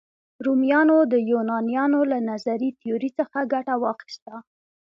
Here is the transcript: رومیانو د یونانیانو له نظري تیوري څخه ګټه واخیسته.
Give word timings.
رومیانو 0.45 0.97
د 1.11 1.13
یونانیانو 1.31 1.99
له 2.11 2.17
نظري 2.29 2.69
تیوري 2.81 3.09
څخه 3.19 3.37
ګټه 3.53 3.73
واخیسته. 3.83 4.33